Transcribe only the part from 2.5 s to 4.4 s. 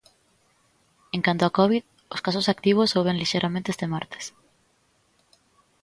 activos soben lixeiramente este martes.